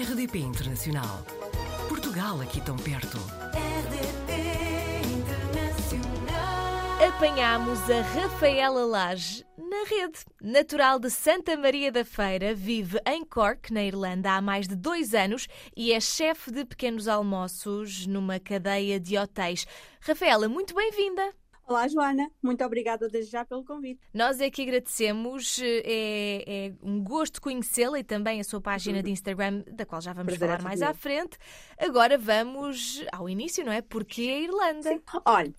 RDP 0.00 0.38
Internacional. 0.38 1.26
Portugal 1.88 2.40
aqui 2.40 2.60
tão 2.60 2.76
perto. 2.76 3.18
RDP 3.52 4.32
Internacional. 5.12 7.08
Apanhámos 7.08 7.80
a 7.90 8.00
Rafaela 8.02 8.86
Lage 8.86 9.44
na 9.58 9.82
rede. 9.82 10.20
Natural 10.40 11.00
de 11.00 11.10
Santa 11.10 11.56
Maria 11.56 11.90
da 11.90 12.04
Feira, 12.04 12.54
vive 12.54 13.00
em 13.08 13.24
Cork, 13.24 13.72
na 13.72 13.82
Irlanda, 13.82 14.30
há 14.30 14.40
mais 14.40 14.68
de 14.68 14.76
dois 14.76 15.14
anos 15.14 15.48
e 15.76 15.92
é 15.92 15.98
chefe 15.98 16.52
de 16.52 16.64
pequenos 16.64 17.08
almoços 17.08 18.06
numa 18.06 18.38
cadeia 18.38 19.00
de 19.00 19.18
hotéis. 19.18 19.66
Rafaela, 20.00 20.48
muito 20.48 20.76
bem-vinda! 20.76 21.34
Olá, 21.68 21.86
Joana. 21.86 22.30
Muito 22.42 22.64
obrigada 22.64 23.08
desde 23.10 23.30
já 23.30 23.44
pelo 23.44 23.62
convite. 23.62 24.00
Nós 24.14 24.40
é 24.40 24.48
que 24.48 24.62
agradecemos, 24.62 25.60
é, 25.62 26.42
é 26.46 26.72
um 26.82 27.04
gosto 27.04 27.42
conhecê-la 27.42 27.98
e 28.00 28.02
também 28.04 28.40
a 28.40 28.44
sua 28.44 28.58
página 28.58 29.02
de 29.02 29.10
Instagram, 29.10 29.62
da 29.72 29.84
qual 29.84 30.00
já 30.00 30.14
vamos 30.14 30.32
Prazer 30.32 30.48
falar 30.48 30.62
mais 30.62 30.80
à 30.80 30.94
frente. 30.94 31.36
Agora 31.78 32.16
vamos 32.16 33.04
ao 33.12 33.28
início, 33.28 33.62
não 33.66 33.72
é? 33.72 33.82
Porque 33.82 34.22
a 34.22 34.38
Irlanda. 34.40 35.02
Olha, 35.26 35.52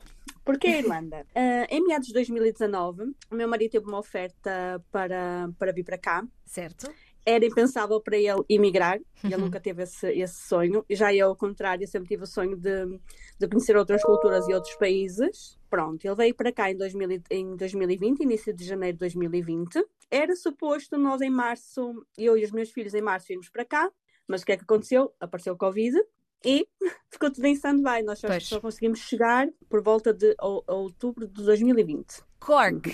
porque 0.44 0.66
a 0.66 0.80
Irlanda? 0.80 1.28
Ah, 1.36 1.68
em 1.70 1.86
meados 1.86 2.08
de 2.08 2.14
2019, 2.14 3.04
o 3.30 3.36
meu 3.36 3.48
marido 3.48 3.70
teve 3.70 3.86
uma 3.86 4.00
oferta 4.00 4.84
para, 4.92 5.48
para 5.60 5.72
vir 5.72 5.84
para 5.84 5.98
cá. 6.00 6.26
Certo? 6.44 6.92
Era 7.24 7.46
impensável 7.46 8.02
para 8.02 8.18
ele 8.18 8.44
emigrar, 8.50 9.00
ele 9.24 9.36
Uhum. 9.36 9.42
nunca 9.42 9.60
teve 9.60 9.84
esse, 9.84 10.08
esse 10.10 10.48
sonho. 10.48 10.84
Já 10.90 11.14
eu, 11.14 11.28
ao 11.28 11.36
contrário, 11.36 11.88
sempre 11.88 12.08
tive 12.10 12.24
o 12.24 12.28
sonho 12.28 12.58
de, 12.58 13.00
de 13.40 13.48
conhecer 13.48 13.78
outras 13.78 14.02
culturas 14.04 14.48
e 14.48 14.54
outros 14.56 14.76
países. 14.78 15.59
Pronto, 15.70 16.04
ele 16.06 16.16
veio 16.16 16.36
para 16.36 16.52
cá 16.52 16.72
em, 16.72 16.76
2000 16.76 17.12
e- 17.12 17.22
em 17.30 17.56
2020, 17.56 18.22
início 18.22 18.54
de 18.54 18.64
janeiro 18.66 18.96
de 18.96 19.00
2020. 19.00 19.86
Era 20.10 20.36
suposto 20.36 20.98
nós 20.98 21.22
em 21.22 21.30
março, 21.30 22.06
eu 22.18 22.36
e 22.38 22.44
os 22.44 22.52
meus 22.52 22.72
filhos 22.72 22.94
em 22.94 23.02
março 23.02 23.32
irmos 23.32 23.50
para 23.50 23.64
cá, 23.64 23.92
mas 24.28 24.42
o 24.42 24.46
que 24.46 24.52
é 24.54 24.58
que 24.58 24.64
aconteceu? 24.64 25.14
Apareceu 25.20 25.54
o 25.54 25.58
Covid 25.58 25.96
e 26.44 26.68
ficou 27.12 27.32
tudo 27.32 27.46
em 27.46 27.54
stand-by. 27.54 28.02
Nós 28.04 28.20
só, 28.20 28.28
só 28.40 28.60
conseguimos 28.60 29.00
chegar 29.00 29.48
por 29.70 29.82
volta 29.84 30.14
de 30.14 30.36
ou- 30.42 30.64
outubro 30.68 31.28
de 31.28 31.44
2020. 31.44 32.22
Cork 32.40 32.92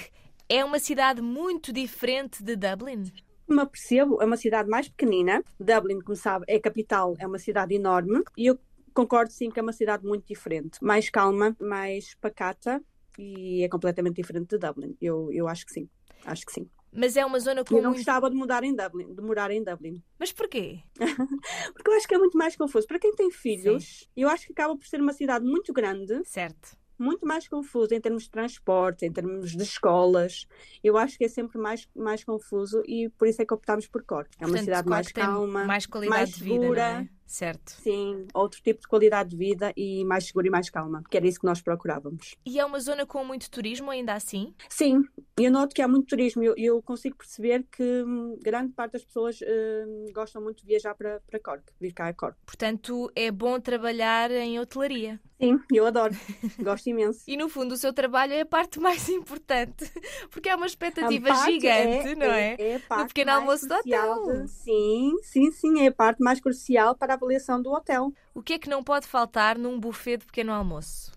é 0.50 0.64
uma 0.66 0.80
cidade 0.80 1.22
muito 1.22 1.72
diferente 1.72 2.44
de 2.44 2.56
Dublin. 2.56 3.04
me 3.48 3.62
apercebo, 3.62 4.22
é 4.22 4.26
uma 4.26 4.38
cidade 4.38 4.68
mais 4.70 4.90
pequenina. 4.90 5.44
Dublin, 5.60 6.00
como 6.02 6.16
sabe, 6.16 6.46
é 6.48 6.56
a 6.56 6.62
capital, 6.62 7.16
é 7.20 7.26
uma 7.28 7.40
cidade 7.40 7.74
enorme. 7.76 8.24
E 8.38 8.48
eu 8.48 8.60
concordo 8.96 9.32
sim 9.32 9.52
que 9.52 9.60
é 9.60 9.62
uma 9.62 9.74
cidade 9.74 10.04
muito 10.04 10.26
diferente. 10.26 10.84
Mais 10.84 11.10
calma, 11.10 11.56
mais 11.60 12.16
pacata 12.16 12.82
e 13.20 13.64
é 13.64 13.70
completamente 13.70 14.16
diferente 14.16 14.50
de 14.50 14.58
Dublin. 14.58 14.98
Eu, 15.00 15.30
eu 15.32 15.48
acho 15.48 15.66
que 15.66 15.72
sim. 15.74 15.88
Acho 16.26 16.46
que 16.46 16.52
sim. 16.52 16.68
Mas 16.98 17.18
é 17.18 17.26
uma 17.26 17.40
zona 17.40 17.64
com 17.64 17.76
Eu 17.76 17.82
não 17.84 17.90
muito. 17.90 17.98
gostava 17.98 18.30
de 18.30 18.36
mudar 18.38 18.64
em 18.64 18.74
Dublin, 18.74 19.14
de 19.14 19.22
morar 19.22 19.52
em 19.52 19.62
Dublin. 19.62 20.02
Mas 20.18 20.32
porquê? 20.32 20.80
Porque 21.74 21.90
eu 21.92 21.94
acho 21.98 22.08
que 22.08 22.16
é 22.16 22.18
muito 22.18 22.38
mais 22.38 22.56
confuso. 22.56 22.88
Para 22.88 22.98
quem 23.00 23.14
tem 23.14 23.30
filhos, 23.30 24.10
eu 24.16 24.30
acho 24.30 24.46
que 24.48 24.54
acaba 24.54 24.76
por 24.78 24.88
ser 24.88 25.02
uma 25.02 25.12
cidade 25.12 25.46
muito 25.46 25.74
grande, 25.74 26.22
Certo. 26.24 26.78
muito 26.98 27.26
mais 27.28 27.50
confuso 27.50 27.94
em 27.94 28.00
termos 28.00 28.24
de 28.24 28.30
transporte, 28.32 29.06
em 29.06 29.12
termos 29.12 29.52
de 29.52 29.62
escolas. 29.62 30.48
Eu 30.82 30.98
acho 30.98 31.18
que 31.18 31.26
é 31.26 31.28
sempre 31.28 31.58
mais, 31.60 31.86
mais 31.94 32.24
confuso 32.24 32.82
e 32.88 33.10
por 33.10 33.28
isso 33.28 33.42
é 33.42 33.46
que 33.46 33.54
optámos 33.54 33.88
por 33.88 34.02
Cork. 34.04 34.30
É 34.40 34.46
uma 34.46 34.48
Portanto, 34.52 34.64
cidade 34.66 34.88
mais 34.90 35.08
Cork 35.08 35.14
tem 35.16 35.24
calma, 35.26 35.66
mais 35.66 35.86
qualidade 35.86 36.18
mais 36.18 36.30
de 36.34 36.44
vida, 36.46 36.62
segura. 36.62 37.10
Certo. 37.26 37.72
Sim, 37.82 38.28
outro 38.34 38.62
tipo 38.62 38.82
de 38.82 38.88
qualidade 38.88 39.30
de 39.32 39.36
vida 39.38 39.74
e 39.76 40.04
mais 40.06 40.26
segura 40.26 40.48
e 40.48 40.50
mais 40.50 40.70
calma, 40.70 41.04
que 41.10 41.18
era 41.18 41.28
isso 41.28 41.40
que 41.40 41.46
nós 41.46 41.62
procurávamos. 41.62 42.36
E 42.46 42.60
é 42.60 42.66
uma 42.66 42.80
zona 42.80 43.06
com 43.06 43.24
muito 43.26 43.50
turismo 43.50 43.90
ainda 43.90 44.14
assim? 44.14 44.54
Sim, 44.70 45.04
eu 45.38 45.52
noto 45.52 45.74
que 45.74 45.82
há 45.82 45.88
muito 45.88 46.08
turismo. 46.08 46.44
Eu, 46.44 46.54
eu 46.58 46.82
consigo 46.82 47.18
perceber 47.18 47.66
que 47.72 47.84
hum, 47.84 48.38
grande 48.42 48.74
parte 48.74 48.94
das 48.94 49.04
pessoas 49.04 49.40
hum, 49.42 50.06
gostam 50.14 50.42
muito 50.42 50.62
de 50.62 50.68
viajar 50.68 50.94
para, 50.96 51.20
para 51.30 51.40
Cork, 51.40 51.64
vir 51.80 51.94
cá 51.94 52.08
a 52.08 52.14
Cork. 52.14 52.38
Portanto, 52.46 53.12
é 53.16 53.32
bom 53.32 53.60
trabalhar 53.60 54.30
em 54.32 54.60
hotelaria. 54.60 55.20
Sim, 55.42 55.60
eu 55.74 55.86
adoro, 55.86 56.16
gosto 56.60 56.88
imenso. 56.90 57.24
E 57.28 57.36
no 57.36 57.50
fundo, 57.50 57.74
o 57.74 57.78
seu 57.78 57.92
trabalho 57.92 58.32
é 58.34 58.42
a 58.42 58.46
parte 58.46 58.80
mais 58.80 59.10
importante, 59.10 59.92
porque 60.32 60.48
é 60.48 60.56
uma 60.56 60.66
expectativa 60.66 61.28
parte 61.28 61.52
gigante, 61.52 62.16
não 62.16 62.28
é? 62.28 62.56
É 62.58 62.76
a 62.76 62.80
parte 62.80 63.08
pequeno 63.10 63.32
mais 63.32 63.42
almoço 63.42 63.68
do 63.68 63.74
hotel. 63.76 64.24
de- 64.44 64.48
Sim, 64.50 65.16
sim, 65.24 65.52
sim, 65.52 65.82
é 65.82 65.88
a 65.88 65.92
parte 65.92 66.22
mais 66.24 66.40
crucial 66.40 66.96
para 66.96 67.15
avaliação 67.16 67.62
do 67.62 67.72
hotel. 67.72 68.14
O 68.34 68.42
que 68.42 68.54
é 68.54 68.60
que 68.60 68.70
não 68.70 68.84
pode 68.84 69.08
faltar 69.08 69.58
num 69.58 69.80
buffet 69.80 70.18
de 70.18 70.26
pequeno 70.26 70.52
almoço? 70.52 71.15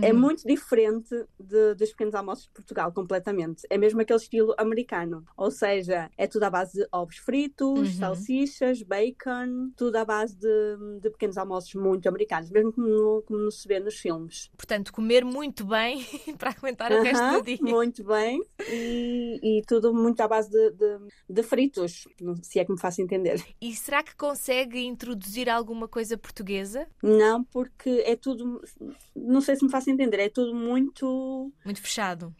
É 0.00 0.12
muito 0.12 0.44
diferente 0.46 1.08
de- 1.38 1.74
dos 1.74 1.90
pequenos 1.90 2.14
almoços 2.14 2.44
de 2.44 2.50
Portugal, 2.52 2.92
completamente. 2.92 3.62
É 3.70 3.76
mesmo 3.78 4.00
aquele 4.00 4.18
estilo 4.18 4.54
americano. 4.58 5.24
Ou 5.36 5.50
seja, 5.50 6.10
é 6.16 6.26
tudo 6.26 6.44
à 6.44 6.50
base 6.50 6.80
de 6.80 6.88
ovos 6.92 7.16
fritos, 7.16 7.78
Uhum. 7.78 7.84
salsichas, 7.98 8.82
bacon, 8.82 9.70
tudo 9.76 9.96
à 9.96 10.04
base 10.04 10.36
de, 10.36 11.00
de 11.00 11.10
pequenos 11.10 11.36
almoços 11.36 11.74
muito 11.74 12.08
americanos, 12.08 12.50
mesmo 12.50 12.72
como, 12.72 13.22
como 13.22 13.50
se 13.50 13.66
vê 13.68 13.78
nos 13.80 13.96
filmes. 13.96 14.50
Portanto, 14.56 14.92
comer 14.92 15.24
muito 15.24 15.64
bem 15.64 16.02
para 16.38 16.50
aguentar 16.50 16.92
o 16.92 17.02
resto 17.02 17.22
Aham, 17.22 17.38
do 17.38 17.42
dia. 17.44 17.58
Muito 17.60 18.04
bem. 18.04 18.40
E, 18.68 19.58
e 19.58 19.62
tudo 19.66 19.92
muito 19.94 20.20
à 20.20 20.28
base 20.28 20.50
de, 20.50 20.70
de- 20.72 20.98
de 21.28 21.42
fritos, 21.42 22.04
se 22.42 22.58
é 22.58 22.64
que 22.64 22.72
me 22.72 22.78
faço 22.80 23.00
entender. 23.02 23.42
E 23.60 23.74
será 23.74 24.02
que 24.02 24.14
consegue 24.16 24.78
introduzir 24.84 25.48
alguma 25.48 25.88
coisa 25.88 26.16
portuguesa? 26.16 26.86
Não, 27.02 27.42
porque 27.44 27.90
é 28.06 28.16
tudo. 28.16 28.60
Não 29.22 29.40
sei 29.40 29.56
se 29.56 29.64
me 29.64 29.70
faço 29.70 29.90
entender, 29.90 30.18
é 30.20 30.28
tudo 30.28 30.54
muito. 30.54 31.52
Muito 31.64 31.80
fechado. 31.80 32.34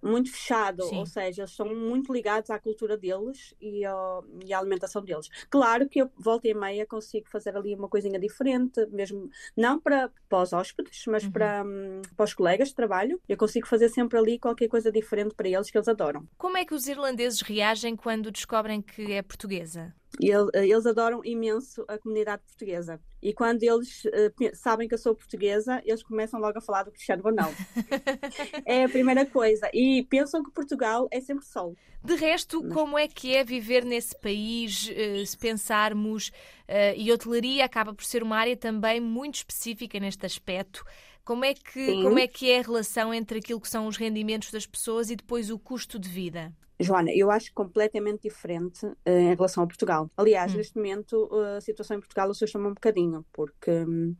muito 0.00 0.30
fechado, 0.30 0.84
Sim. 0.84 0.98
ou 0.98 1.06
seja, 1.06 1.40
eles 1.42 1.50
estão 1.50 1.74
muito 1.74 2.12
ligados 2.12 2.50
à 2.50 2.58
cultura 2.60 2.96
deles 2.96 3.52
e, 3.60 3.84
ao- 3.84 4.24
e 4.46 4.52
à 4.54 4.58
alimentação 4.60 5.02
deles. 5.02 5.28
Claro 5.50 5.88
que 5.88 6.00
eu, 6.00 6.08
volta 6.16 6.46
e 6.46 6.54
meia, 6.54 6.86
consigo 6.86 7.28
fazer 7.28 7.56
ali 7.56 7.74
uma 7.74 7.88
coisinha 7.88 8.16
diferente, 8.16 8.86
mesmo 8.92 9.28
não 9.56 9.80
para, 9.80 10.08
para 10.28 10.42
os 10.42 10.52
hóspedes, 10.52 11.02
mas 11.08 11.24
Uhum. 11.24 11.32
para, 11.32 11.64
para 12.16 12.24
os 12.24 12.32
colegas 12.32 12.68
de 12.68 12.76
trabalho. 12.76 13.20
Eu 13.28 13.36
consigo 13.36 13.66
fazer 13.66 13.88
sempre 13.88 14.16
ali 14.16 14.38
qualquer 14.38 14.68
coisa 14.68 14.92
diferente 14.92 15.34
para 15.34 15.48
eles 15.48 15.68
que 15.68 15.76
eles 15.76 15.88
adoram. 15.88 16.28
Como 16.38 16.56
é 16.56 16.64
que 16.64 16.74
os 16.74 16.86
irlandeses 16.86 17.40
reagem 17.40 17.96
quando 17.96 18.30
descobrem 18.30 18.80
que 18.80 19.10
é 19.12 19.20
portuguesa? 19.20 19.92
E 20.20 20.30
ele- 20.30 20.50
eles 20.54 20.84
adoram 20.86 21.24
imenso 21.24 21.84
a 21.88 21.98
comunidade 21.98 22.42
portuguesa. 22.42 23.00
E 23.22 23.32
quando 23.32 23.62
eles 23.62 24.02
eh, 24.12 24.30
pe- 24.30 24.54
sabem 24.54 24.88
que 24.88 24.94
eu 24.94 24.98
sou 24.98 25.14
portuguesa, 25.14 25.80
eles 25.84 26.02
começam 26.02 26.40
logo 26.40 26.58
a 26.58 26.60
falar 26.60 26.84
do 26.84 26.90
Cristiano 26.92 27.22
Ronaldo. 27.22 27.56
é 28.66 28.84
a 28.84 28.88
primeira 28.88 29.24
coisa. 29.26 29.68
E 29.72 30.04
pensam 30.08 30.42
que 30.42 30.50
Portugal 30.50 31.08
é 31.10 31.20
sempre 31.20 31.44
sol. 31.44 31.74
De 32.04 32.14
resto, 32.14 32.62
como 32.68 32.96
é 32.98 33.08
que 33.08 33.34
é 33.34 33.42
viver 33.44 33.84
nesse 33.84 34.16
país, 34.18 34.88
eh, 34.94 35.24
se 35.24 35.36
pensarmos, 35.36 36.30
eh, 36.66 36.94
e 36.96 37.10
hotelaria 37.12 37.64
acaba 37.64 37.92
por 37.92 38.04
ser 38.04 38.22
uma 38.22 38.36
área 38.36 38.56
também 38.56 39.00
muito 39.00 39.36
específica 39.36 39.98
neste 39.98 40.24
aspecto. 40.24 40.84
Como 41.24 41.44
é, 41.44 41.52
que, 41.52 41.84
Sim. 41.86 42.02
como 42.04 42.18
é 42.18 42.26
que 42.26 42.50
é 42.50 42.60
a 42.60 42.62
relação 42.62 43.12
entre 43.12 43.38
aquilo 43.40 43.60
que 43.60 43.68
são 43.68 43.86
os 43.86 43.96
rendimentos 43.96 44.50
das 44.50 44.64
pessoas 44.66 45.10
e 45.10 45.16
depois 45.16 45.50
o 45.50 45.58
custo 45.58 45.98
de 45.98 46.08
vida? 46.08 46.52
Joana, 46.80 47.10
eu 47.12 47.30
acho 47.30 47.52
completamente 47.52 48.22
diferente 48.22 48.86
eh, 49.04 49.20
em 49.20 49.34
relação 49.34 49.64
a 49.64 49.66
Portugal. 49.66 50.08
Aliás, 50.16 50.52
Hum. 50.54 50.58
neste 50.58 50.76
momento 50.76 51.28
eh, 51.32 51.56
a 51.56 51.60
situação 51.60 51.96
em 51.96 52.00
Portugal 52.00 52.30
assusta-me 52.30 52.66
um 52.66 52.74
bocadinho, 52.74 53.24
porque 53.32 53.70
hum, 53.70 54.14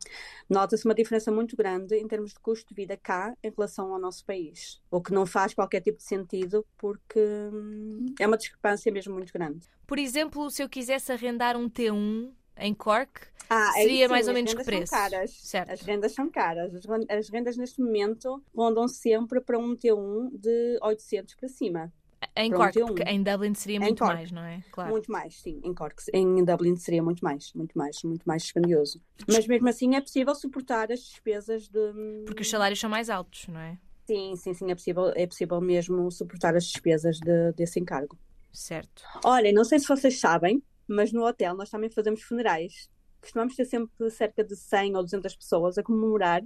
nota-se 0.49 0.83
uma 0.85 0.93
diferença 0.93 1.31
muito 1.31 1.55
grande 1.55 1.95
em 1.95 2.07
termos 2.07 2.33
de 2.33 2.39
custo 2.39 2.69
de 2.69 2.75
vida 2.75 2.97
cá 2.97 3.33
em 3.41 3.49
relação 3.49 3.93
ao 3.93 3.99
nosso 3.99 4.25
país. 4.25 4.81
O 4.91 5.01
que 5.01 5.13
não 5.13 5.25
faz 5.25 5.53
qualquer 5.53 5.81
tipo 5.81 5.97
de 5.99 6.03
sentido, 6.03 6.65
porque 6.77 7.19
hum, 7.19 8.13
é 8.19 8.27
uma 8.27 8.37
discrepância 8.37 8.91
mesmo 8.91 9.13
muito 9.13 9.31
grande. 9.31 9.65
Por 9.87 9.97
exemplo, 9.97 10.49
se 10.51 10.61
eu 10.61 10.67
quisesse 10.69 11.11
arrendar 11.11 11.55
um 11.55 11.69
T1 11.69 12.31
em 12.57 12.73
Cork, 12.73 13.21
Ah, 13.51 13.71
Seria 13.73 14.05
sim, 14.05 14.11
mais 14.11 14.27
ou 14.27 14.33
menos 14.35 14.53
que 14.53 14.63
preço? 14.63 14.93
As 14.93 15.81
rendas 15.81 16.13
são 16.13 16.29
caras. 16.29 16.71
As 17.09 17.29
rendas 17.29 17.57
neste 17.57 17.81
momento 17.81 18.43
rondam 18.55 18.87
sempre 18.87 19.41
para 19.41 19.57
um 19.57 19.75
T1 19.75 20.29
de 20.33 20.77
800 20.83 21.33
para 21.33 21.47
cima. 21.49 21.91
Em 22.35 22.49
Pronto, 22.49 22.63
Cork, 22.63 22.79
T1. 22.79 22.85
porque 22.87 23.03
em 23.03 23.23
Dublin 23.23 23.53
seria 23.53 23.77
Em 23.77 23.79
muito 23.79 23.99
Cork. 23.99 24.13
mais, 24.15 24.31
não 24.31 24.41
é? 24.43 24.61
Claro. 24.71 24.91
Muito 24.91 25.11
mais, 25.11 25.35
sim, 25.41 25.59
em 25.63 25.73
Cork. 25.73 26.01
Em 26.13 26.43
Dublin 26.43 26.75
seria 26.75 27.01
muito 27.03 27.23
mais, 27.23 27.53
muito 27.53 27.77
mais, 27.77 28.01
muito 28.03 28.23
mais 28.25 28.43
dispendioso. 28.43 29.01
Mas 29.27 29.47
mesmo 29.47 29.67
assim 29.69 29.95
é 29.95 30.01
possível 30.01 30.33
suportar 30.35 30.91
as 30.91 30.99
despesas 31.01 31.67
de. 31.67 31.93
Porque 32.25 32.41
os 32.41 32.49
salários 32.49 32.79
são 32.79 32.89
mais 32.89 33.09
altos, 33.09 33.47
não 33.47 33.59
é? 33.59 33.77
Sim, 34.05 34.35
sim, 34.35 34.53
sim, 34.53 34.71
é 34.71 34.75
possível, 34.75 35.11
é 35.15 35.27
possível 35.27 35.61
mesmo 35.61 36.09
suportar 36.11 36.55
as 36.55 36.65
despesas 36.65 37.19
de- 37.19 37.51
desse 37.53 37.79
encargo. 37.79 38.17
Certo. 38.51 39.03
Olhem, 39.23 39.53
não 39.53 39.63
sei 39.63 39.77
se 39.79 39.87
vocês 39.87 40.19
sabem, 40.19 40.63
mas 40.87 41.11
no 41.13 41.23
hotel 41.25 41.55
nós 41.55 41.69
também 41.69 41.89
fazemos 41.91 42.23
funerais. 42.23 42.89
Costumamos 43.21 43.55
ter 43.55 43.65
sempre 43.65 44.09
cerca 44.09 44.43
de 44.43 44.55
100 44.55 44.95
ou 44.95 45.03
200 45.03 45.35
pessoas 45.35 45.77
a 45.77 45.83
comemorar 45.83 46.41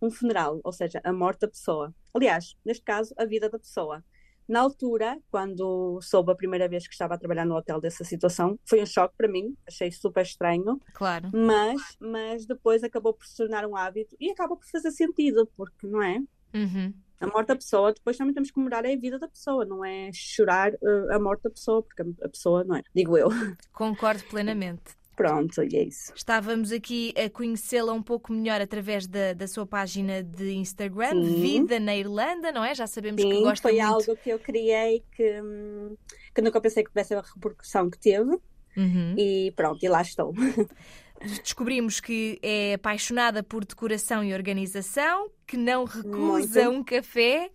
um 0.00 0.10
funeral, 0.10 0.60
ou 0.64 0.72
seja, 0.72 1.00
a 1.04 1.12
morte 1.12 1.40
da 1.40 1.48
pessoa. 1.48 1.94
Aliás, 2.14 2.54
neste 2.64 2.82
caso, 2.84 3.12
a 3.18 3.24
vida 3.26 3.50
da 3.50 3.58
pessoa. 3.58 4.02
Na 4.48 4.60
altura, 4.60 5.18
quando 5.30 5.98
soube 6.02 6.30
a 6.30 6.34
primeira 6.34 6.68
vez 6.68 6.86
que 6.86 6.92
estava 6.94 7.14
a 7.14 7.18
trabalhar 7.18 7.44
no 7.44 7.56
hotel 7.56 7.80
dessa 7.80 8.04
situação, 8.04 8.58
foi 8.64 8.80
um 8.82 8.86
choque 8.86 9.14
para 9.16 9.28
mim, 9.28 9.56
achei 9.66 9.90
super 9.90 10.22
estranho, 10.22 10.80
Claro. 10.94 11.30
mas, 11.32 11.80
mas 11.98 12.46
depois 12.46 12.84
acabou 12.84 13.12
por 13.12 13.26
se 13.26 13.36
tornar 13.36 13.66
um 13.66 13.76
hábito 13.76 14.14
e 14.20 14.30
acaba 14.30 14.56
por 14.56 14.64
fazer 14.66 14.90
sentido, 14.92 15.46
porque 15.56 15.86
não 15.86 16.02
é? 16.02 16.18
Uhum. 16.54 16.94
A 17.18 17.26
morte 17.26 17.48
da 17.48 17.56
pessoa, 17.56 17.92
depois 17.92 18.16
também 18.16 18.34
temos 18.34 18.50
que 18.50 18.54
comemorar 18.54 18.84
a 18.84 18.94
vida 18.96 19.18
da 19.18 19.26
pessoa, 19.26 19.64
não 19.64 19.84
é 19.84 20.10
chorar 20.12 20.72
eh, 20.74 21.14
a 21.14 21.18
morte 21.18 21.42
da 21.44 21.50
pessoa, 21.50 21.82
porque 21.82 22.02
a 22.02 22.06
a 22.26 22.28
pessoa 22.28 22.62
não 22.62 22.76
é, 22.76 22.82
digo 22.94 23.16
eu. 23.16 23.28
Concordo 23.72 24.22
plenamente. 24.24 24.94
Pronto, 25.16 25.62
e 25.62 25.76
é 25.76 25.82
isso. 25.82 26.12
Estávamos 26.14 26.70
aqui 26.70 27.14
a 27.16 27.30
conhecê-la 27.30 27.94
um 27.94 28.02
pouco 28.02 28.34
melhor 28.34 28.60
através 28.60 29.06
da, 29.06 29.32
da 29.32 29.48
sua 29.48 29.66
página 29.66 30.22
de 30.22 30.52
Instagram, 30.52 31.12
Sim. 31.12 31.40
Vida 31.40 31.80
na 31.80 31.96
Irlanda, 31.96 32.52
não 32.52 32.62
é? 32.62 32.74
Já 32.74 32.86
sabemos 32.86 33.24
que 33.24 33.32
Sim, 33.32 33.42
gosta 33.42 33.66
foi 33.66 33.80
muito. 33.80 33.94
algo 33.94 34.16
que 34.16 34.28
eu 34.28 34.38
criei 34.38 35.02
que, 35.16 35.40
hum, 35.40 35.96
que 36.34 36.42
nunca 36.42 36.60
pensei 36.60 36.84
que 36.84 36.90
tivesse 36.90 37.14
a 37.14 37.22
repercussão 37.22 37.88
que 37.88 37.98
teve. 37.98 38.38
Uhum. 38.76 39.14
E 39.16 39.54
pronto, 39.56 39.82
e 39.82 39.88
lá 39.88 40.02
estou. 40.02 40.34
Descobrimos 41.42 41.98
que 41.98 42.38
é 42.42 42.74
apaixonada 42.74 43.42
por 43.42 43.64
decoração 43.64 44.22
e 44.22 44.34
organização, 44.34 45.30
que 45.46 45.56
não 45.56 45.84
recusa 45.84 46.64
Muito. 46.64 46.78
um 46.80 46.84
café 46.84 47.50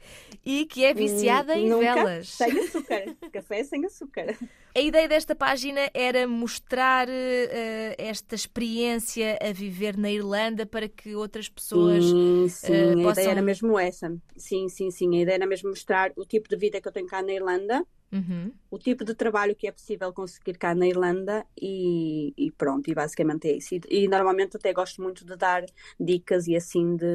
e 0.45 0.65
que 0.65 0.83
é 0.85 0.93
viciada 0.93 1.55
em 1.57 1.69
Nunca 1.69 1.93
velas. 1.95 2.27
Sem 2.29 2.51
açúcar. 2.59 3.15
Café 3.31 3.63
sem 3.63 3.85
açúcar. 3.85 4.38
A 4.73 4.79
ideia 4.79 5.07
desta 5.07 5.35
página 5.35 5.81
era 5.93 6.25
mostrar 6.25 7.07
eh, 7.09 7.93
esta 7.97 8.35
experiência 8.35 9.38
a 9.41 9.51
viver 9.51 9.97
na 9.97 10.09
Irlanda 10.09 10.65
para 10.65 10.88
que 10.88 11.13
outras 11.13 11.49
pessoas. 11.49 12.05
Sim, 12.05 12.47
sim, 12.47 12.73
eh, 12.73 12.91
a 12.91 12.95
possam- 12.95 13.11
ideia 13.11 13.29
era 13.31 13.41
mesmo 13.41 13.77
essa. 13.77 14.17
Sim, 14.38 14.69
sim, 14.69 14.89
sim. 14.89 15.17
A 15.17 15.21
ideia 15.21 15.35
era 15.35 15.45
mesmo 15.45 15.69
mostrar 15.69 16.13
o 16.15 16.25
tipo 16.25 16.47
de 16.47 16.55
vida 16.55 16.79
que 16.79 16.88
eu 16.88 16.91
tenho 16.91 17.07
cá 17.07 17.21
na 17.21 17.33
Irlanda, 17.33 17.85
Uhum. 18.13 18.51
o 18.69 18.77
tipo 18.77 19.05
de 19.05 19.15
trabalho 19.15 19.55
que 19.55 19.67
é 19.67 19.71
possível 19.71 20.11
conseguir 20.13 20.57
cá 20.57 20.75
na 20.75 20.85
Irlanda 20.85 21.45
e, 21.61 22.33
e 22.38 22.51
pronto, 22.51 22.89
e 22.89 22.93
basicamente 22.93 23.47
é 23.47 23.53
isso. 23.57 23.75
E, 23.75 23.81
e 23.89 24.07
normalmente 24.07 24.57
até 24.57 24.73
gosto 24.73 25.01
muito 25.01 25.25
de 25.25 25.35
dar 25.38 25.63
dicas 25.99 26.45
e 26.47 26.55
assim 26.57 26.95
de 26.97 27.05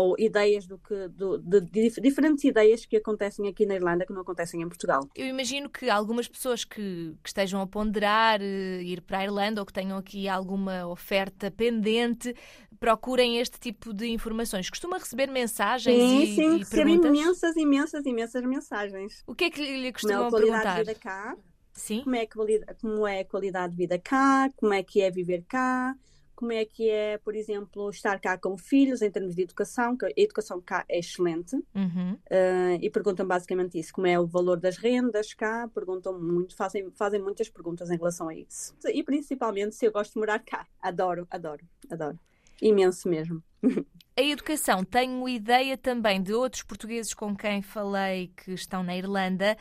ou 0.00 0.16
ideias 0.18 0.66
do 0.66 0.78
que 0.78 1.08
do- 1.08 1.38
de, 1.38 1.60
de 1.60 1.70
dif- 1.82 2.00
diferentes 2.00 2.44
ideias 2.44 2.84
que 2.86 2.96
acontecem 2.96 3.48
aqui 3.48 3.66
na 3.66 3.74
Irlanda 3.74 4.06
que 4.06 4.12
não 4.12 4.22
acontecem 4.22 4.60
em 4.62 4.68
Portugal. 4.68 5.08
Eu 5.14 5.26
imagino 5.26 5.68
que 5.68 5.88
algumas 5.90 6.26
pessoas 6.28 6.64
que, 6.64 7.14
que 7.22 7.28
estejam 7.28 7.60
a 7.60 7.66
ponderar 7.66 8.40
eh, 8.42 8.82
ir 8.82 9.00
para 9.02 9.18
a 9.18 9.24
Irlanda 9.24 9.60
ou 9.60 9.66
que 9.66 9.72
tenham 9.72 9.96
aqui 9.98 10.28
alguma 10.28 10.86
oferta 10.86 11.50
pendente 11.50 12.34
procurem 12.78 13.38
este 13.38 13.58
tipo 13.60 13.92
de 13.92 14.06
informações. 14.08 14.70
Costuma 14.70 14.98
receber 14.98 15.26
mensagens 15.28 16.02
Sim, 16.02 16.22
e, 16.22 16.26
sim, 16.34 16.56
e 16.60 16.64
perguntas? 16.64 17.10
imensas, 17.10 17.56
imensas, 17.56 18.06
imensas 18.06 18.42
mensagens. 18.42 19.22
O 19.26 19.34
que 19.34 19.44
é 19.44 19.50
que 19.50 19.60
lhe 19.60 19.88
é 19.88 19.92
costumam 19.92 20.26
a 20.26 20.30
perguntar? 20.30 20.82
de 20.84 20.90
vida 20.90 20.98
cá, 21.00 21.36
Sim? 21.72 22.02
como 22.02 22.16
é, 22.16 22.22
a 22.22 22.26
quali- 22.28 22.64
como 22.80 23.06
é 23.06 23.20
a 23.20 23.24
qualidade 23.24 23.72
de 23.72 23.76
vida 23.76 23.98
cá, 23.98 24.50
como 24.56 24.72
é 24.72 24.82
que 24.82 25.00
é 25.00 25.10
viver 25.10 25.44
cá, 25.48 25.94
como 26.40 26.52
é 26.52 26.64
que 26.64 26.88
é, 26.88 27.18
por 27.18 27.36
exemplo, 27.36 27.90
estar 27.90 28.18
cá 28.18 28.38
com 28.38 28.56
filhos 28.56 29.02
em 29.02 29.10
termos 29.10 29.34
de 29.34 29.42
educação, 29.42 29.94
que 29.94 30.06
a 30.06 30.12
educação 30.16 30.58
cá 30.58 30.86
é 30.88 30.98
excelente, 30.98 31.54
Uhum. 31.74 32.16
eh, 32.30 32.78
e 32.80 32.88
perguntam 32.88 33.26
basicamente 33.26 33.78
isso, 33.78 33.92
como 33.92 34.06
é 34.06 34.18
o 34.18 34.26
valor 34.26 34.58
das 34.58 34.78
rendas 34.78 35.34
cá, 35.34 35.68
perguntam 35.74 36.18
muito, 36.18 36.56
fazem, 36.56 36.90
fazem 36.92 37.20
muitas 37.20 37.50
perguntas 37.50 37.90
em 37.90 37.98
relação 37.98 38.28
a 38.30 38.34
isso. 38.34 38.74
E 38.86 39.02
principalmente 39.02 39.74
se 39.74 39.84
eu 39.84 39.92
gosto 39.92 40.14
de 40.14 40.18
morar 40.20 40.38
cá. 40.38 40.66
Adoro, 40.80 41.28
adoro, 41.30 41.62
adoro. 41.90 42.18
Imenso 42.62 43.06
mesmo. 43.06 43.42
A 44.16 44.22
educação, 44.22 44.84
tenho 44.84 45.26
ideia 45.28 45.78
também 45.78 46.22
de 46.22 46.34
outros 46.34 46.62
portugueses 46.62 47.14
com 47.14 47.34
quem 47.34 47.62
falei 47.62 48.30
que 48.36 48.52
estão 48.52 48.82
na 48.82 48.94
Irlanda 48.94 49.56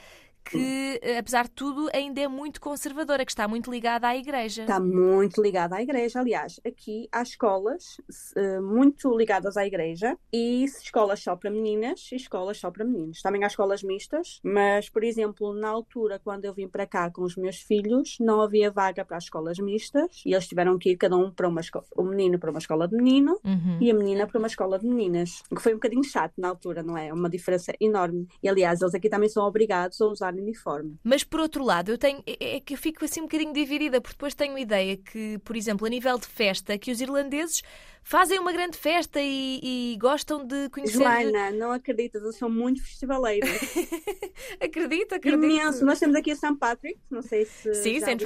que, 0.50 1.00
eh, 1.02 1.18
apesar 1.18 1.46
de 1.46 1.52
tudo, 1.52 1.90
ainda 1.94 2.20
é 2.22 2.28
muito 2.28 2.60
conservadora, 2.60 3.26
que 3.26 3.32
está 3.32 3.48
muito 3.48 3.70
ligada 3.72 4.08
à 4.08 4.16
igreja. 4.16 4.62
Está 4.64 4.80
muito 4.80 5.42
ligada 5.42 5.76
à 5.76 5.82
igreja. 5.82 6.20
Aliás, 6.20 6.60
aqui 6.66 7.08
há 7.12 7.22
escolas 7.22 7.98
eh, 8.36 8.60
muito 8.60 9.16
ligadas 9.16 9.58
à 9.58 9.66
igreja 9.66 10.18
e 10.34 10.64
escolas 10.66 11.20
só 11.22 11.36
para 11.36 11.50
meninas 11.52 12.10
e 12.12 12.16
escolas 12.16 12.58
só 12.58 12.72
para 12.72 12.84
meninos. 12.86 13.22
Também 13.22 13.44
há 13.44 13.48
escolas 13.48 13.84
mistas, 13.84 14.40
mas, 14.44 14.90
por 14.90 15.04
exemplo, 15.04 15.54
na 15.54 15.70
altura, 15.70 16.20
quando 16.20 16.46
eu 16.46 16.54
vim 16.54 16.68
para 16.68 16.86
cá 16.88 17.10
com 17.12 17.24
os 17.24 17.36
meus 17.36 17.58
filhos, 17.58 18.18
não 18.20 18.42
havia 18.42 18.72
vaga 18.72 19.06
para 19.06 19.18
as 19.18 19.26
escolas 19.26 19.58
mistas 19.60 20.22
e 20.26 20.34
eles 20.34 20.48
tiveram 20.48 20.78
que 20.78 20.92
ir 20.92 20.98
cada 20.98 21.16
um 21.18 21.32
para 21.32 21.48
uma 21.48 21.62
escola, 21.62 21.86
o 21.96 22.04
menino 22.04 22.40
para 22.40 22.50
uma 22.50 22.60
escola 22.60 22.88
de 22.88 22.96
menino 22.96 23.40
Uhum. 23.44 23.78
e 23.82 23.90
a 23.92 23.94
menina 23.94 24.28
para 24.28 24.38
uma 24.38 24.48
escola 24.48 24.78
de 24.80 24.86
meninas. 24.88 25.42
O 25.52 25.56
que 25.56 25.62
foi 25.62 25.72
um 25.74 25.76
bocadinho 25.76 26.04
chato 26.04 26.34
na 26.38 26.50
altura, 26.50 26.84
não 26.84 26.98
é? 26.98 27.14
Uma 27.14 27.30
diferença 27.30 27.74
enorme. 27.80 28.28
E, 28.42 28.50
aliás, 28.50 28.82
eles 28.82 28.94
aqui 28.94 29.10
também 29.10 29.30
são 29.30 29.46
obrigados 29.46 30.00
a 30.02 30.08
usar 30.08 30.34
uniforme. 30.40 30.98
Mas 31.04 31.24
por 31.24 31.40
outro 31.40 31.64
lado, 31.64 31.92
eu 31.92 31.98
tenho 31.98 32.24
é 32.26 32.58
é 32.58 32.60
que 32.60 32.74
eu 32.74 32.78
fico 32.78 33.06
assim 33.06 33.22
um 33.22 33.24
bocadinho 33.24 33.54
dividida, 33.54 34.02
porque 34.02 34.16
depois 34.16 34.34
tenho 34.34 34.58
ideia 34.58 34.98
que, 34.98 35.38
por 35.40 35.56
exemplo, 35.56 35.86
a 35.86 35.90
nível 35.90 36.18
de 36.18 36.28
festa, 36.28 36.78
que 36.78 36.92
os 36.92 37.02
irlandeses 37.02 37.62
fazem 38.02 38.40
uma 38.40 38.52
grande 38.52 38.78
festa 38.78 39.20
e, 39.22 39.60
e 39.62 39.98
gostam 40.00 40.46
de 40.46 40.70
conhecer. 40.70 40.98
Joana, 40.98 41.52
não 41.52 41.72
acreditas, 41.72 42.22
eles 42.24 42.38
são 42.38 42.50
muito 42.50 42.82
festivaleiros. 42.82 43.50
acredito, 44.60 45.14
acredito. 45.16 45.44
Imenso. 45.44 45.86
Nós 45.86 46.00
temos 46.00 46.16
aqui 46.16 46.32
a 46.32 46.36
St. 46.36 46.56
Patrick, 46.58 47.00
não 47.10 47.22
sei 47.22 47.46
se. 47.46 47.74
Sim. 47.76 48.00
St. 48.00 48.18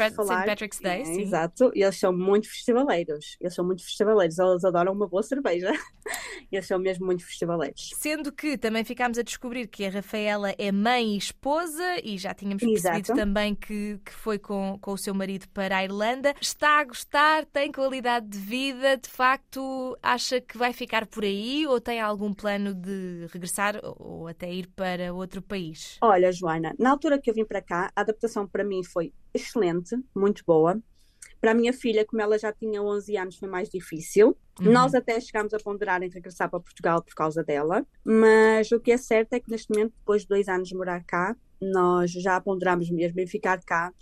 Patrick's 0.45 0.79
Day, 0.79 1.01
É, 1.01 1.05
sim. 1.05 1.21
Exato, 1.21 1.71
e 1.75 1.83
eles 1.83 1.99
são 1.99 2.13
muito 2.13 2.49
festivaleiros. 2.49 3.37
Eles 3.41 3.53
são 3.53 3.65
muito 3.65 3.83
festivaleiros, 3.83 4.37
eles 4.39 4.63
adoram 4.63 4.93
uma 4.93 5.07
boa 5.07 5.23
cerveja. 5.23 5.71
Eles 6.51 6.67
são 6.67 6.77
mesmo 6.77 7.05
muito 7.05 7.25
festivaleiros. 7.25 7.91
Sendo 7.95 8.31
que 8.31 8.57
também 8.57 8.83
ficámos 8.83 9.17
a 9.17 9.23
descobrir 9.23 9.67
que 9.67 9.85
a 9.85 9.89
Rafaela 9.89 10.53
é 10.57 10.71
mãe 10.71 11.15
e 11.15 11.17
esposa, 11.17 11.83
e 12.01 12.17
já 12.17 12.33
tínhamos 12.33 12.63
percebido 12.63 13.05
Exato. 13.05 13.19
também 13.19 13.53
que, 13.55 13.99
que 14.05 14.13
foi 14.13 14.39
com, 14.39 14.77
com 14.81 14.91
o 14.93 14.97
seu 14.97 15.13
marido 15.13 15.47
para 15.49 15.77
a 15.77 15.83
Irlanda. 15.83 16.33
Está 16.39 16.79
a 16.79 16.83
gostar, 16.83 17.45
tem 17.45 17.71
qualidade 17.71 18.27
de 18.27 18.37
vida, 18.37 18.97
de 18.97 19.09
facto 19.09 19.97
acha 20.01 20.39
que 20.39 20.57
vai 20.57 20.71
ficar 20.71 21.05
por 21.07 21.23
aí 21.23 21.65
ou 21.67 21.79
tem 21.81 21.99
algum 21.99 22.33
plano 22.33 22.73
de 22.73 23.27
regressar 23.31 23.79
ou 23.83 24.13
ou 24.23 24.27
até 24.27 24.51
ir 24.51 24.67
para 24.67 25.13
outro 25.13 25.41
país? 25.41 25.97
Olha, 26.01 26.31
Joana, 26.31 26.73
na 26.77 26.91
altura 26.91 27.19
que 27.19 27.29
eu 27.29 27.33
vim 27.33 27.45
para 27.45 27.61
cá, 27.61 27.91
a 27.95 28.01
adaptação 28.01 28.47
para 28.47 28.63
mim 28.63 28.83
foi 28.83 29.13
excelente, 29.33 29.95
muito 30.15 30.43
boa. 30.45 30.79
Para 31.41 31.51
a 31.51 31.53
minha 31.53 31.73
filha, 31.73 32.05
como 32.05 32.21
ela 32.21 32.39
já 32.39 32.53
tinha 32.53 32.81
11 32.81 33.17
anos, 33.17 33.35
foi 33.37 33.49
mais 33.49 33.69
difícil. 33.69 34.37
Uhum. 34.61 34.71
Nós 34.71 34.93
até 34.93 35.19
chegámos 35.19 35.53
a 35.53 35.57
ponderar 35.57 36.01
em 36.01 36.09
regressar 36.09 36.49
para 36.49 36.59
Portugal 36.59 37.01
por 37.01 37.13
causa 37.13 37.43
dela, 37.43 37.85
mas 38.03 38.71
o 38.71 38.79
que 38.79 38.91
é 38.91 38.97
certo 38.97 39.33
é 39.33 39.39
que 39.39 39.51
neste 39.51 39.73
momento, 39.73 39.93
depois 39.97 40.21
de 40.21 40.27
dois 40.27 40.47
anos 40.47 40.69
de 40.69 40.75
morar 40.75 41.03
cá, 41.03 41.35
nós 41.71 42.11
já 42.11 42.39
ponderamos 42.41 42.89
mesmo 42.91 43.19
em 43.19 43.27
ficar 43.27 43.61
cá. 43.63 43.93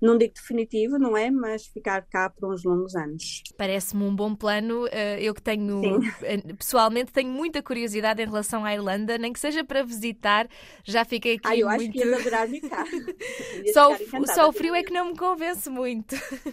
Não 0.00 0.16
digo 0.18 0.34
definitivo, 0.34 0.98
não 0.98 1.16
é? 1.16 1.30
Mas 1.30 1.66
ficar 1.66 2.02
cá 2.08 2.30
por 2.30 2.52
uns 2.52 2.64
longos 2.64 2.94
anos. 2.96 3.46
Parece-me 3.56 4.04
um 4.04 4.14
bom 4.14 4.34
plano. 4.36 4.86
Eh, 4.92 5.18
Eu 5.22 5.34
que 5.34 5.42
tenho, 5.42 5.98
Sim. 5.98 6.12
eh, 6.22 6.38
pessoalmente, 6.54 7.12
tenho 7.12 7.30
muita 7.30 7.62
curiosidade 7.62 8.22
em 8.22 8.26
relação 8.26 8.64
à 8.64 8.72
Irlanda, 8.72 9.18
nem 9.18 9.32
que 9.32 9.40
seja 9.40 9.64
para 9.64 9.82
visitar. 9.82 10.48
Já 10.84 11.04
fiquei 11.04 11.34
aqui 11.36 11.50
Ah, 11.50 11.56
eu 11.56 11.68
acho 11.68 11.88
muito. 11.88 11.90
que 11.90 11.98
ias 12.00 12.12
adorar. 12.12 12.48
Ias 13.52 13.76
Só, 13.76 13.94
ficar 13.96 14.22
o, 14.22 14.26
só 14.26 14.48
o 14.48 14.52
frio 14.52 14.74
é 14.74 14.82
que 14.82 14.92
não 14.92 15.06
me 15.06 15.16
convence 15.16 15.68
muito. 15.70 16.16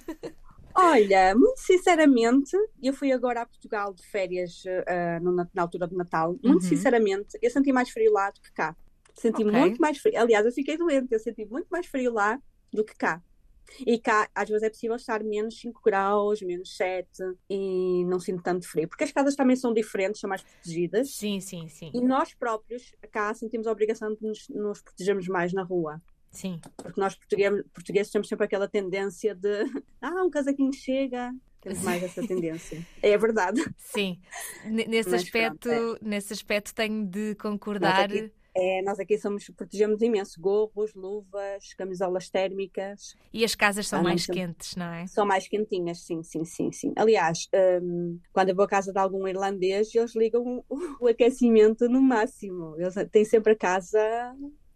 Olha, 0.78 1.34
muito 1.36 1.58
sinceramente, 1.60 2.52
eu 2.84 2.94
fui 2.94 3.12
agora 3.12 3.42
a 3.42 3.46
Portugal 3.46 3.94
de 3.94 4.06
férias 4.06 4.62
ah, 4.88 5.20
no 5.22 5.32
na, 5.34 5.48
altura 5.58 5.88
de 5.88 5.96
Natal. 5.96 6.38
Muito 6.44 6.66
Uhum. 6.66 6.66
sinceramente, 6.66 7.38
eu 7.42 7.50
senti 7.50 7.72
mais 7.72 7.90
frio 7.90 8.12
lá 8.12 8.30
do 8.30 8.42
que 8.42 8.52
cá. 8.52 8.76
Senti 9.16 9.44
Ok. 9.44 9.52
muito 9.60 9.80
mais 9.82 9.98
frio. 9.98 10.20
Aliás, 10.20 10.46
eu 10.46 10.52
fiquei 10.52 10.78
doente, 10.78 11.12
eu 11.12 11.20
senti 11.20 11.46
muito 11.46 11.68
mais 11.70 11.86
frio 11.88 12.12
lá 12.14 12.40
do 12.72 12.84
que 12.84 12.94
cá. 12.96 13.22
E 13.86 13.98
cá, 13.98 14.30
às 14.36 14.48
vezes, 14.48 14.62
é 14.62 14.70
possível 14.70 14.96
estar 14.96 15.24
menos 15.24 15.60
5 15.60 15.82
graus, 15.84 16.40
menos 16.44 16.76
7 16.78 17.10
e 17.50 18.06
não 18.06 18.20
sinto 18.20 18.44
tanto 18.44 18.68
frio. 18.70 18.88
Porque 18.88 19.04
as 19.04 19.12
casas 19.12 19.36
também 19.36 19.56
são 19.56 19.74
diferentes, 19.74 20.22
são 20.22 20.28
mais 20.30 20.44
protegidas. 20.44 21.16
Sim, 21.16 21.40
sim, 21.40 21.68
sim. 21.68 21.90
E 21.94 22.00
nós 22.02 22.34
próprios, 22.36 22.94
cá, 23.12 23.34
sentimos 23.34 23.66
a 23.66 23.72
obrigação 23.72 24.14
de 24.14 24.22
nos, 24.22 24.48
nos 24.50 24.82
protegermos 24.84 25.28
mais 25.28 25.52
na 25.52 25.64
rua. 25.64 26.00
Sim. 26.32 26.60
Porque 26.78 27.00
nós 27.02 27.16
portugueses, 27.16 27.64
portugueses 27.74 28.12
temos 28.12 28.28
sempre 28.28 28.46
aquela 28.46 28.68
tendência 28.68 29.34
de 29.34 29.64
ah, 30.02 30.24
um 30.24 30.30
casaquinho 30.30 30.74
chega. 30.74 31.34
Temos 31.62 31.82
mais 31.82 32.04
essa 32.04 32.22
tendência. 32.28 32.86
É 33.02 33.18
verdade. 33.18 33.64
Sim. 33.78 34.20
N- 34.66 34.86
Nesse 34.86 35.10
Mas 35.10 35.24
aspecto, 35.24 35.70
pronto, 35.70 36.00
nesse 36.06 36.34
aspecto 36.34 36.76
tenho 36.76 37.04
de 37.08 37.34
concordar. 37.36 38.02
aqui- 38.12 38.32
É, 38.58 38.82
nós 38.84 39.00
aqui 39.00 39.18
somos, 39.18 39.50
protegemos 39.56 40.02
imenso. 40.02 40.40
Gorros, 40.40 40.94
luvas, 40.96 41.74
camisolas 41.78 42.30
térmicas. 42.30 43.16
E 43.34 43.44
as 43.44 43.54
casas 43.54 43.88
são 43.88 44.00
Ah, 44.00 44.02
não, 44.04 44.10
mais 44.10 44.24
sempre- 44.24 44.42
quentes, 44.42 44.76
não 44.78 44.86
é? 44.86 45.06
São 45.08 45.26
mais 45.26 45.48
quentinhas, 45.48 46.00
sim, 46.06 46.24
sim, 46.24 46.46
sim, 46.46 46.72
sim. 46.72 46.94
Aliás, 46.96 47.48
hum, 47.82 48.20
quando 48.32 48.50
eu 48.50 48.56
vou 48.56 48.64
à 48.66 48.68
casa 48.68 48.94
de 48.94 49.00
algum 49.00 49.28
irlandês, 49.28 49.94
eles 49.94 50.16
ligam 50.16 50.64
o, 50.70 50.76
o 51.02 51.08
aquecimento 51.08 51.90
no 51.90 52.02
máximo. 52.02 52.76
Eles 52.80 52.96
têm 53.12 53.26
sempre 53.26 53.52
a 53.54 53.58
casa 53.58 54.00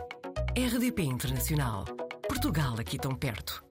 RDP 0.58 1.04
Internacional. 1.04 1.86
Portugal 2.28 2.74
aqui 2.80 2.98
tão 2.98 3.14
perto. 3.16 3.69